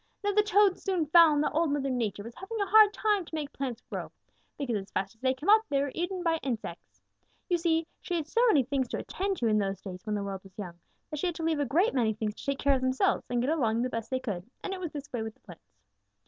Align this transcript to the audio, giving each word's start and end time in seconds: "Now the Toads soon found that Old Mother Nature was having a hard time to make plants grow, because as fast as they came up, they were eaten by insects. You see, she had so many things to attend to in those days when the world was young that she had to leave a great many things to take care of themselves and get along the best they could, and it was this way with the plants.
"Now 0.23 0.31
the 0.31 0.41
Toads 0.41 0.81
soon 0.81 1.05
found 1.05 1.43
that 1.43 1.51
Old 1.53 1.71
Mother 1.71 1.91
Nature 1.91 2.23
was 2.23 2.33
having 2.33 2.59
a 2.59 2.65
hard 2.65 2.91
time 2.91 3.23
to 3.23 3.35
make 3.35 3.53
plants 3.53 3.83
grow, 3.87 4.11
because 4.57 4.75
as 4.75 4.89
fast 4.89 5.13
as 5.13 5.21
they 5.21 5.35
came 5.35 5.47
up, 5.47 5.61
they 5.69 5.79
were 5.79 5.91
eaten 5.93 6.23
by 6.23 6.37
insects. 6.37 6.99
You 7.49 7.59
see, 7.59 7.85
she 8.01 8.15
had 8.15 8.25
so 8.27 8.41
many 8.47 8.63
things 8.63 8.87
to 8.87 8.97
attend 8.97 9.37
to 9.37 9.47
in 9.47 9.59
those 9.59 9.79
days 9.79 10.03
when 10.03 10.15
the 10.15 10.23
world 10.23 10.41
was 10.43 10.57
young 10.57 10.79
that 11.11 11.17
she 11.19 11.27
had 11.27 11.35
to 11.35 11.43
leave 11.43 11.59
a 11.59 11.65
great 11.65 11.93
many 11.93 12.15
things 12.15 12.33
to 12.33 12.43
take 12.45 12.57
care 12.57 12.73
of 12.73 12.81
themselves 12.81 13.23
and 13.29 13.41
get 13.41 13.51
along 13.51 13.83
the 13.83 13.91
best 13.91 14.09
they 14.09 14.19
could, 14.19 14.49
and 14.63 14.73
it 14.73 14.79
was 14.79 14.91
this 14.91 15.13
way 15.13 15.21
with 15.21 15.35
the 15.35 15.41
plants. 15.41 15.69